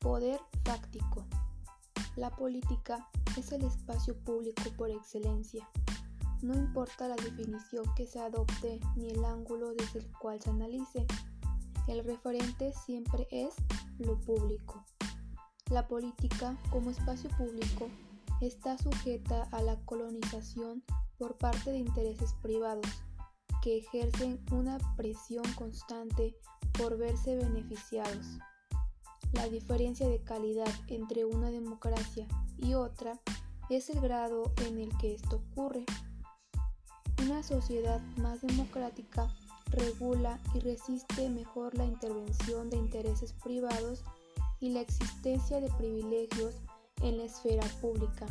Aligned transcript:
Poder 0.00 0.40
fáctico. 0.64 1.26
La 2.14 2.30
política 2.30 3.08
es 3.36 3.52
el 3.52 3.64
espacio 3.64 4.16
público 4.24 4.62
por 4.76 4.90
excelencia. 4.90 5.68
No 6.40 6.54
importa 6.54 7.08
la 7.08 7.16
definición 7.16 7.84
que 7.96 8.06
se 8.06 8.20
adopte 8.20 8.80
ni 8.96 9.08
el 9.10 9.24
ángulo 9.24 9.74
desde 9.74 9.98
el 9.98 10.12
cual 10.18 10.40
se 10.40 10.50
analice, 10.50 11.04
el 11.88 12.04
referente 12.04 12.72
siempre 12.72 13.26
es 13.30 13.54
lo 13.98 14.20
público. 14.20 14.84
La 15.70 15.88
política 15.88 16.56
como 16.70 16.90
espacio 16.90 17.28
público 17.36 17.88
está 18.40 18.78
sujeta 18.78 19.48
a 19.50 19.62
la 19.62 19.76
colonización 19.84 20.84
por 21.18 21.36
parte 21.38 21.72
de 21.72 21.78
intereses 21.78 22.34
privados 22.40 22.86
que 23.62 23.78
ejercen 23.78 24.40
una 24.52 24.78
presión 24.96 25.44
constante 25.54 26.36
por 26.72 26.96
verse 26.96 27.36
beneficiados. 27.36 28.38
La 29.32 29.48
diferencia 29.48 30.08
de 30.08 30.20
calidad 30.20 30.72
entre 30.88 31.24
una 31.24 31.50
democracia 31.50 32.26
y 32.56 32.74
otra 32.74 33.20
es 33.68 33.90
el 33.90 34.00
grado 34.00 34.52
en 34.66 34.78
el 34.78 34.96
que 34.98 35.14
esto 35.14 35.42
ocurre. 35.50 35.84
Una 37.22 37.42
sociedad 37.42 38.00
más 38.16 38.40
democrática 38.40 39.28
regula 39.70 40.38
y 40.54 40.60
resiste 40.60 41.28
mejor 41.28 41.74
la 41.76 41.84
intervención 41.84 42.70
de 42.70 42.76
intereses 42.76 43.32
privados 43.32 44.02
y 44.60 44.70
la 44.70 44.80
existencia 44.80 45.60
de 45.60 45.70
privilegios 45.72 46.54
en 47.02 47.18
la 47.18 47.24
esfera 47.24 47.66
pública. 47.80 48.26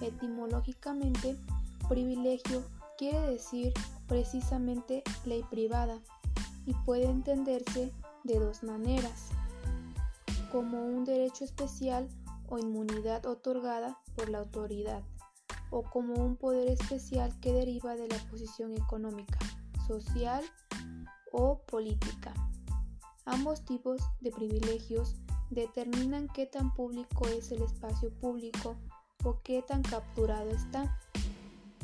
Etimológicamente, 0.00 1.36
privilegio 1.88 2.62
quiere 2.98 3.20
decir 3.30 3.72
precisamente 4.06 5.02
ley 5.24 5.42
privada 5.50 5.98
y 6.66 6.74
puede 6.84 7.06
entenderse 7.06 7.92
de 8.24 8.38
dos 8.38 8.62
maneras, 8.62 9.30
como 10.50 10.84
un 10.84 11.04
derecho 11.04 11.44
especial 11.44 12.08
o 12.48 12.58
inmunidad 12.58 13.24
otorgada 13.26 13.98
por 14.16 14.28
la 14.28 14.38
autoridad, 14.38 15.02
o 15.70 15.82
como 15.82 16.14
un 16.14 16.36
poder 16.36 16.68
especial 16.68 17.38
que 17.40 17.52
deriva 17.52 17.94
de 17.94 18.08
la 18.08 18.18
posición 18.30 18.74
económica, 18.74 19.38
social 19.86 20.44
o 21.32 21.60
política. 21.60 22.34
Ambos 23.24 23.64
tipos 23.64 24.02
de 24.20 24.32
privilegios 24.32 25.14
determinan 25.50 26.28
qué 26.28 26.46
tan 26.46 26.74
público 26.74 27.26
es 27.28 27.52
el 27.52 27.62
espacio 27.62 28.10
público 28.10 28.76
o 29.24 29.40
qué 29.42 29.62
tan 29.62 29.82
capturado 29.82 30.50
está. 30.50 30.98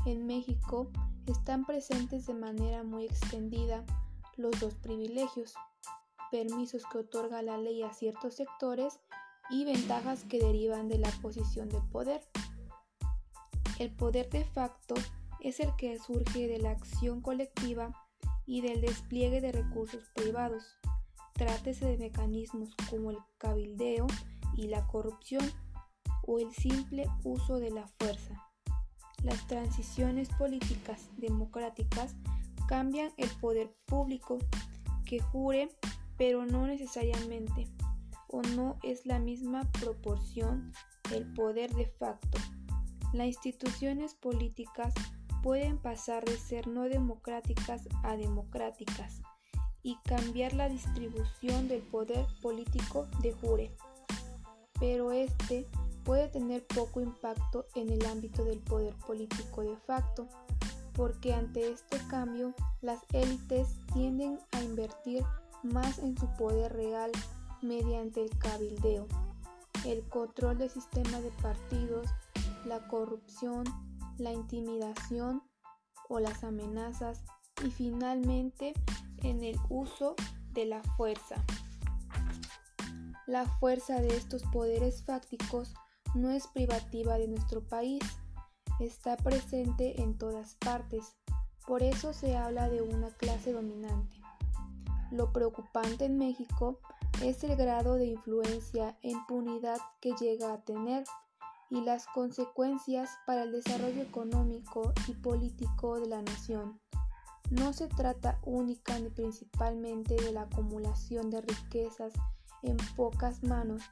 En 0.05 0.27
México 0.27 0.89
están 1.27 1.65
presentes 1.65 2.27
de 2.27 2.35
manera 2.35 2.83
muy 2.83 3.05
extendida 3.05 3.85
los 4.37 4.59
dos 4.61 4.75
privilegios, 4.75 5.55
permisos 6.31 6.85
que 6.91 6.99
otorga 6.99 7.43
la 7.43 7.59
ley 7.59 7.83
a 7.83 7.93
ciertos 7.93 8.35
sectores 8.35 9.01
y 9.51 9.65
ventajas 9.65 10.25
que 10.25 10.39
derivan 10.39 10.89
de 10.89 10.99
la 10.99 11.11
posición 11.23 11.69
de 11.69 11.81
poder. 11.93 12.21
El 13.79 13.91
poder 13.95 14.29
de 14.31 14.45
facto 14.45 14.95
es 15.41 15.61
el 15.61 15.75
que 15.77 15.99
surge 15.99 16.49
de 16.49 16.59
la 16.59 16.71
acción 16.71 17.21
colectiva 17.21 17.93
y 18.47 18.61
del 18.61 18.81
despliegue 18.81 19.41
de 19.41 19.53
recursos 19.53 20.09
privados. 20.15 20.65
Trátese 21.35 21.87
de 21.87 21.99
mecanismos 21.99 22.71
como 22.89 23.11
el 23.11 23.19
cabildeo 23.39 24.07
y 24.57 24.69
la 24.69 24.87
corrupción 24.87 25.45
o 26.27 26.39
el 26.39 26.53
simple 26.55 27.07
uso 27.25 27.61
de 27.61 27.71
la 27.71 27.87
fuerza. 27.87 28.51
Las 29.23 29.47
transiciones 29.47 30.29
políticas 30.31 31.09
democráticas 31.17 32.15
cambian 32.67 33.13
el 33.17 33.29
poder 33.41 33.75
público 33.85 34.39
que 35.05 35.21
jure, 35.21 35.71
pero 36.17 36.47
no 36.47 36.67
necesariamente, 36.67 37.69
o 38.29 38.43
no 38.43 38.79
es 38.83 39.07
la 39.07 39.19
misma 39.19 39.71
proporción 39.73 40.73
el 41.13 41.33
poder 41.35 41.73
de 41.75 41.87
facto. 41.87 42.39
Las 43.13 43.29
instituciones 43.29 44.15
políticas 44.15 44.95
pueden 45.43 45.79
pasar 45.79 46.25
de 46.25 46.37
ser 46.37 46.67
no 46.67 46.85
democráticas 46.85 47.89
a 48.03 48.17
democráticas 48.17 49.23
y 49.83 49.97
cambiar 50.05 50.53
la 50.55 50.69
distribución 50.69 51.69
del 51.69 51.83
poder 51.83 52.27
político 52.43 53.07
de 53.23 53.33
jure, 53.33 53.71
pero 54.81 55.13
este 55.13 55.67
puede 56.05 56.29
tener 56.29 56.67
poco 56.67 57.01
impacto 57.01 57.67
en 57.75 57.91
el 57.91 58.05
ámbito 58.07 58.45
del 58.45 58.59
poder 58.59 58.95
político 59.07 59.63
de 59.63 59.77
facto, 59.77 60.29
porque 60.95 61.35
ante 61.35 61.71
este 61.71 61.99
cambio 62.09 62.55
las 62.81 63.01
élites 63.13 63.69
tienden 63.93 64.39
a 64.53 64.63
invertir 64.63 65.23
más 65.73 65.99
en 65.99 66.17
su 66.17 66.27
poder 66.37 66.73
real 66.73 67.11
mediante 67.63 68.23
el 68.23 68.37
cabildeo, 68.39 69.07
el 69.85 70.03
control 70.09 70.59
del 70.59 70.71
sistema 70.71 71.21
de 71.21 71.31
partidos, 71.43 72.09
la 72.65 72.87
corrupción, 72.89 73.65
la 74.19 74.33
intimidación 74.33 75.43
o 76.09 76.21
las 76.21 76.45
amenazas 76.45 77.23
y 77.65 77.71
finalmente 77.71 78.75
en 79.19 79.43
el 79.43 79.59
uso 79.69 80.15
de 80.53 80.67
la 80.67 80.83
fuerza. 80.97 81.37
La 83.27 83.45
fuerza 83.45 84.01
de 84.01 84.17
estos 84.17 84.43
poderes 84.45 85.03
fácticos 85.03 85.75
no 86.15 86.31
es 86.31 86.47
privativa 86.47 87.19
de 87.19 87.29
nuestro 87.29 87.63
país, 87.63 88.03
está 88.79 89.17
presente 89.17 90.01
en 90.01 90.17
todas 90.17 90.55
partes, 90.57 91.17
por 91.67 91.83
eso 91.83 92.13
se 92.13 92.37
habla 92.37 92.69
de 92.69 92.83
una 92.83 93.11
clase 93.11 93.53
dominante. 93.53 94.26
Lo 95.11 95.33
preocupante 95.33 96.05
en 96.07 96.19
México 96.19 96.81
es 97.23 97.45
el 97.45 97.57
grado 97.57 97.95
de 97.95 98.07
influencia 98.07 98.99
e 99.03 99.11
impunidad 99.11 99.79
que 100.01 100.13
llega 100.21 100.53
a 100.53 100.61
tener 100.63 101.05
y 101.71 101.81
las 101.81 102.07
consecuencias 102.07 103.11
para 103.27 103.45
el 103.45 103.53
desarrollo 103.53 104.03
económico 104.03 104.93
y 105.09 105.15
político 105.15 106.01
de 106.01 106.07
la 106.07 106.23
nación. 106.23 106.81
No 107.51 107.73
se 107.73 107.87
trata 107.87 108.41
única 108.43 108.99
ni 108.99 109.09
principalmente 109.09 110.17
de 110.17 110.33
la 110.33 110.43
acumulación 110.43 111.31
de 111.31 111.41
riquezas 111.41 112.13
en 112.63 112.77
pocas 112.97 113.43
manos, 113.43 113.83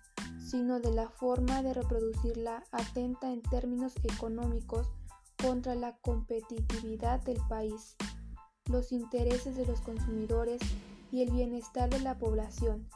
sino 0.41 0.81
de 0.81 0.93
la 0.93 1.09
forma 1.09 1.63
de 1.63 1.75
reproducirla 1.75 2.65
atenta 2.73 3.33
en 3.33 3.43
términos 3.43 3.95
económicos 4.03 4.89
contra 5.41 5.75
la 5.75 5.97
competitividad 5.99 7.21
del 7.23 7.39
país, 7.49 7.97
los 8.67 8.93
intereses 8.93 9.57
de 9.57 9.67
los 9.67 9.81
consumidores 9.81 10.61
y 11.15 11.23
el 11.23 11.31
bienestar 11.31 11.89
de 11.91 12.01
la 12.01 12.19
población, 12.19 12.89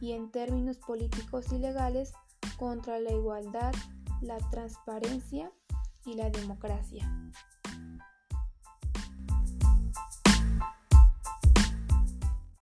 y 0.00 0.12
en 0.12 0.30
términos 0.30 0.78
políticos 0.78 1.46
y 1.50 1.58
legales 1.58 2.12
contra 2.56 3.00
la 3.00 3.10
igualdad, 3.10 3.74
la 4.20 4.36
transparencia 4.50 5.50
y 6.06 6.14
la 6.14 6.30
democracia. 6.30 7.04